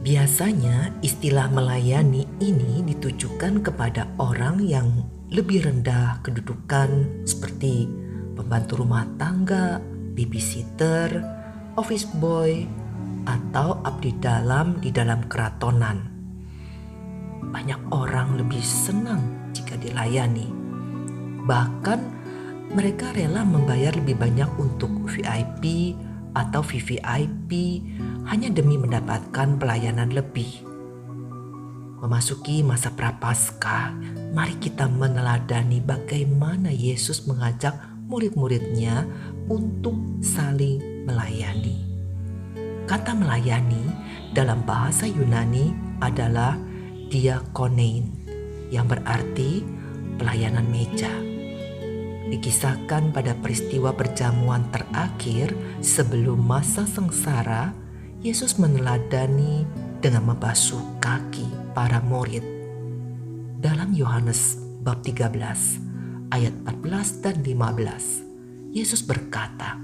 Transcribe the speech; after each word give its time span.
Biasanya 0.00 0.96
istilah 1.04 1.52
melayani 1.52 2.24
ini 2.40 2.80
ditujukan 2.88 3.60
kepada 3.60 4.08
orang 4.16 4.64
yang 4.64 4.88
lebih 5.28 5.68
rendah 5.68 6.24
kedudukan 6.24 7.20
seperti 7.28 7.84
pembantu 8.32 8.80
rumah 8.80 9.04
tangga, 9.20 9.76
babysitter, 10.16 11.20
office 11.76 12.08
boy, 12.16 12.64
atau 13.28 13.76
abdi 13.84 14.16
dalam 14.16 14.80
di 14.80 14.88
dalam 14.88 15.28
keratonan. 15.28 16.08
Banyak 17.52 17.92
orang 17.92 18.40
lebih 18.40 18.64
senang 18.64 19.52
jika 19.52 19.76
dilayani. 19.76 20.48
Bahkan 21.44 22.00
mereka 22.72 23.12
rela 23.12 23.44
membayar 23.44 23.92
lebih 23.92 24.16
banyak 24.16 24.48
untuk 24.56 25.12
VIP 25.12 25.92
atau 26.32 26.62
VVIP 26.64 27.50
hanya 28.30 28.46
demi 28.46 28.78
mendapatkan 28.78 29.58
pelayanan 29.58 30.14
lebih. 30.14 30.62
Memasuki 32.00 32.62
masa 32.62 32.94
prapaskah, 32.94 33.92
mari 34.30 34.54
kita 34.62 34.86
meneladani 34.86 35.82
bagaimana 35.82 36.70
Yesus 36.70 37.26
mengajak 37.26 37.74
murid-muridnya 38.06 39.04
untuk 39.50 39.98
saling 40.22 41.04
melayani. 41.10 41.82
Kata 42.86 43.18
melayani 43.18 43.84
dalam 44.30 44.62
bahasa 44.62 45.10
Yunani 45.10 45.74
adalah 45.98 46.54
diakonein 47.10 48.14
yang 48.70 48.86
berarti 48.86 49.66
pelayanan 50.16 50.70
meja 50.70 51.10
dikisahkan 52.30 53.10
pada 53.10 53.34
peristiwa 53.42 53.90
perjamuan 53.90 54.62
terakhir 54.70 55.50
sebelum 55.82 56.38
masa 56.38 56.86
sengsara, 56.86 57.74
Yesus 58.20 58.60
meneladani 58.60 59.64
dengan 60.04 60.28
membasuh 60.28 61.00
kaki 61.00 61.72
para 61.72 62.04
murid. 62.04 62.44
Dalam 63.56 63.96
Yohanes 63.96 64.60
bab 64.84 65.00
13 65.00 65.40
ayat 66.28 66.52
14 66.68 67.24
dan 67.24 67.40
15, 67.40 68.76
Yesus 68.76 69.00
berkata, 69.08 69.80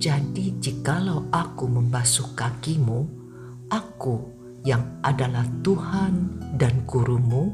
Jadi 0.00 0.64
jikalau 0.64 1.28
aku 1.28 1.68
membasuh 1.68 2.32
kakimu, 2.32 3.04
aku 3.68 4.24
yang 4.64 4.80
adalah 5.04 5.44
Tuhan 5.60 6.40
dan 6.56 6.88
gurumu, 6.88 7.52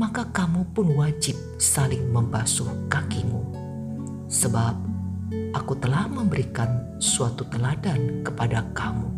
maka 0.00 0.32
kamu 0.32 0.64
pun 0.72 0.96
wajib 0.96 1.36
saling 1.60 2.08
membasuh 2.08 2.72
kakimu. 2.88 3.52
Sebab 4.32 4.80
aku 5.54 5.78
telah 5.78 6.10
memberikan 6.10 6.98
suatu 6.98 7.46
teladan 7.48 8.26
kepada 8.26 8.66
kamu, 8.74 9.10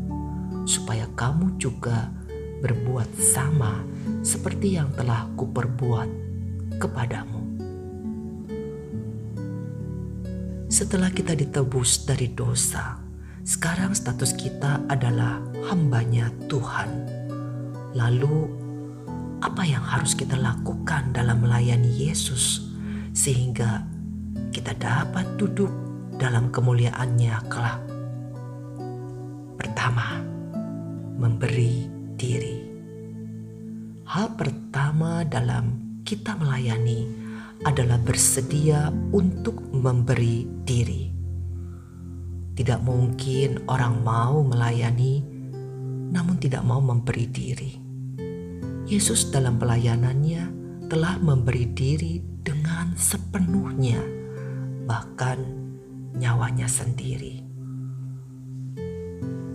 supaya 0.69 1.09
kamu 1.17 1.57
juga 1.57 2.13
berbuat 2.61 3.09
sama 3.21 3.85
seperti 4.21 4.81
yang 4.81 4.91
telah 4.97 5.29
kuperbuat 5.37 6.09
kepadamu. 6.83 7.43
Setelah 10.67 11.15
kita 11.15 11.33
ditebus 11.33 12.05
dari 12.05 12.29
dosa, 12.35 12.99
sekarang 13.47 13.95
status 13.95 14.35
kita 14.35 14.83
adalah 14.91 15.39
hambanya 15.71 16.29
Tuhan. 16.51 16.91
Lalu 17.95 18.51
apa 19.41 19.63
yang 19.63 19.87
harus 19.87 20.19
kita 20.19 20.35
lakukan 20.35 21.15
dalam 21.15 21.47
melayani 21.47 21.87
Yesus 21.87 22.67
sehingga 23.15 23.87
kita 24.51 24.75
dapat 24.77 25.39
duduk 25.39 25.86
dalam 26.17 26.49
kemuliaannya 26.49 27.37
kelak. 27.53 27.81
Pertama, 29.61 30.21
memberi 31.21 31.85
diri. 32.17 32.57
Hal 34.09 34.33
pertama 34.37 35.25
dalam 35.29 36.01
kita 36.07 36.39
melayani 36.41 37.05
adalah 37.65 38.01
bersedia 38.01 38.89
untuk 39.13 39.61
memberi 39.73 40.49
diri. 40.65 41.13
Tidak 42.57 42.81
mungkin 42.81 43.69
orang 43.69 44.01
mau 44.01 44.41
melayani, 44.41 45.21
namun 46.09 46.41
tidak 46.41 46.65
mau 46.65 46.81
memberi 46.81 47.27
diri. 47.29 47.73
Yesus 48.87 49.29
dalam 49.35 49.61
pelayanannya 49.61 50.49
telah 50.87 51.19
memberi 51.21 51.67
diri 51.75 52.23
dengan 52.41 52.95
sepenuhnya, 52.95 53.99
bahkan 54.87 55.66
nyawanya 56.17 56.65
sendiri. 56.65 57.45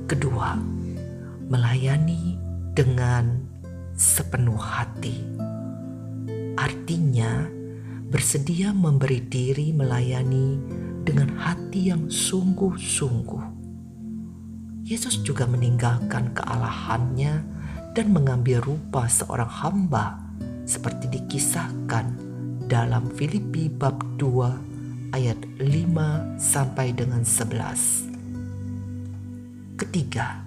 Kedua, 0.05 0.55
melayani 1.49 2.37
dengan 2.77 3.41
sepenuh 3.97 4.59
hati. 4.59 5.25
Artinya, 6.55 7.49
bersedia 8.11 8.75
memberi 8.75 9.23
diri 9.23 9.73
melayani 9.73 10.59
dengan 11.01 11.33
hati 11.35 11.89
yang 11.89 12.11
sungguh-sungguh. 12.11 13.63
Yesus 14.85 15.23
juga 15.23 15.47
meninggalkan 15.47 16.35
kealahannya 16.35 17.33
dan 17.95 18.07
mengambil 18.11 18.61
rupa 18.61 19.07
seorang 19.07 19.49
hamba 19.49 20.19
seperti 20.67 21.07
dikisahkan 21.07 22.15
dalam 22.67 23.07
Filipi 23.15 23.67
bab 23.67 23.99
2 24.19 24.70
ayat 25.11 25.35
5 25.59 26.39
sampai 26.39 26.95
dengan 26.95 27.27
11. 27.27 28.07
Ketiga, 29.75 30.39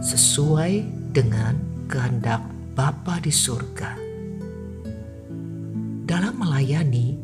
sesuai 0.00 0.88
dengan 1.12 1.52
kehendak 1.84 2.40
Bapa 2.72 3.20
di 3.20 3.28
surga. 3.34 3.98
Dalam 6.08 6.40
melayani, 6.40 7.18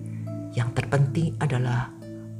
yang 0.52 0.74
terpenting 0.76 1.32
adalah 1.40 1.88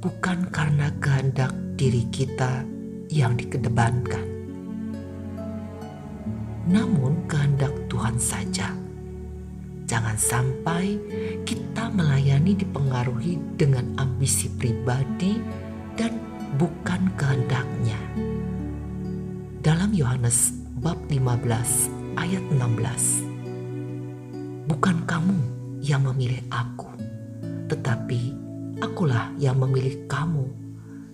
bukan 0.03 0.53
karena 0.53 0.93
kehendak 1.01 1.55
diri 1.73 2.05
kita 2.13 2.61
yang 3.09 3.33
dikedepankan, 3.33 4.27
namun 6.69 7.25
kehendak 7.25 7.73
Tuhan 7.89 8.21
saja. 8.21 8.84
Jangan 9.85 10.17
sampai 10.17 10.97
kita 11.45 11.93
melayani 11.93 12.57
dipengaruhi 12.57 13.37
dengan 13.53 13.93
ambisi 14.01 14.49
pribadi 14.57 15.37
dan 15.93 16.17
bukan 16.57 17.13
kehendaknya. 17.13 17.93
Dalam 19.61 19.93
Yohanes 19.93 20.57
bab 20.81 20.97
15 21.05 22.17
ayat 22.17 22.41
16. 22.49 24.65
Bukan 24.65 25.05
kamu 25.05 25.37
yang 25.85 26.01
memilih 26.09 26.41
aku, 26.49 26.89
tetapi 27.69 28.33
akulah 28.81 29.29
yang 29.37 29.61
memilih 29.61 30.01
kamu 30.09 30.49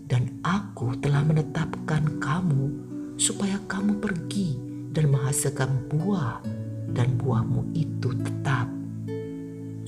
dan 0.08 0.32
aku 0.48 0.96
telah 1.04 1.28
menetapkan 1.28 2.08
kamu 2.24 2.72
supaya 3.20 3.60
kamu 3.68 4.00
pergi 4.00 4.56
dan 4.96 5.12
menghasilkan 5.12 5.92
buah 5.92 6.61
dan 6.92 7.16
buahmu 7.20 7.72
itu 7.76 8.12
tetap 8.22 8.68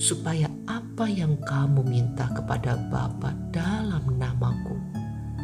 supaya 0.00 0.50
apa 0.68 1.06
yang 1.08 1.38
kamu 1.48 1.80
minta 1.86 2.28
kepada 2.34 2.76
Bapa 2.92 3.32
dalam 3.54 4.04
namaku 4.18 4.76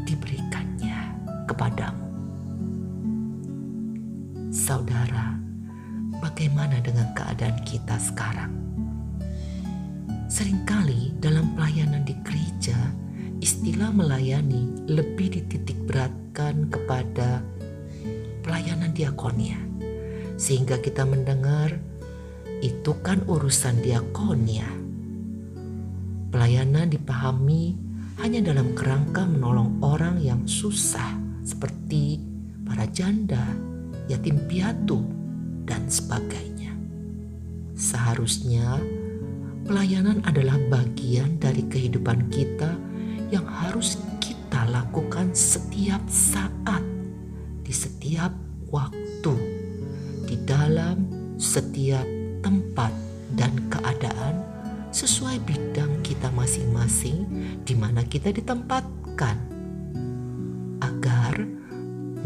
diberikannya 0.04 1.16
kepadamu. 1.46 2.06
Saudara, 4.50 5.38
bagaimana 6.18 6.82
dengan 6.82 7.08
keadaan 7.14 7.56
kita 7.62 7.96
sekarang? 8.02 8.50
Seringkali 10.30 11.18
dalam 11.22 11.54
pelayanan 11.54 12.02
di 12.06 12.14
gereja, 12.22 12.78
istilah 13.42 13.90
melayani 13.90 14.86
lebih 14.90 15.34
dititik 15.34 15.78
beratkan 15.86 16.70
kepada 16.70 17.42
pelayanan 18.42 18.94
diakonia. 18.94 19.58
Sehingga 20.40 20.80
kita 20.80 21.04
mendengar 21.04 21.76
itu 22.64 22.96
kan 23.04 23.20
urusan 23.28 23.84
diakonia. 23.84 24.64
Pelayanan 26.32 26.88
dipahami 26.88 27.76
hanya 28.24 28.40
dalam 28.40 28.72
kerangka 28.72 29.28
menolong 29.28 29.80
orang 29.84 30.16
yang 30.24 30.48
susah 30.48 31.16
seperti 31.44 32.20
para 32.64 32.88
janda, 32.88 33.42
yatim 34.08 34.40
piatu, 34.48 35.04
dan 35.68 35.84
sebagainya. 35.92 36.72
Seharusnya 37.76 38.80
pelayanan 39.68 40.24
adalah 40.24 40.56
bagian 40.72 41.36
dari 41.36 41.64
kehidupan 41.68 42.32
kita 42.32 42.76
yang 43.28 43.44
harus 43.44 44.00
kita 44.22 44.68
lakukan 44.68 45.32
setiap 45.32 46.00
saat 46.06 46.82
di 47.64 47.72
setiap 47.72 48.34
waktu, 48.68 49.59
dalam 50.50 51.06
setiap 51.38 52.02
tempat 52.42 52.90
dan 53.38 53.54
keadaan 53.70 54.42
sesuai 54.90 55.38
bidang 55.46 56.02
kita 56.02 56.26
masing-masing 56.34 57.22
di 57.62 57.78
mana 57.78 58.02
kita 58.02 58.34
ditempatkan 58.34 59.38
agar 60.82 61.38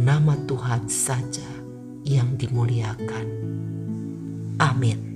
nama 0.01 0.41
Tuhan 0.49 0.89
saja 0.89 1.45
yang 2.09 2.41
dimuliakan. 2.41 3.27
Amin. 4.57 5.14